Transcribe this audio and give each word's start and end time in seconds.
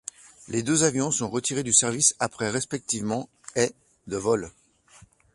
Les 0.47 0.63
deux 0.63 0.83
avions 0.83 1.11
sont 1.11 1.29
retirés 1.29 1.61
du 1.61 1.73
service 1.73 2.15
après 2.17 2.49
respectivement 2.49 3.29
et 3.55 3.71
de 4.07 4.17
vol. 4.17 4.51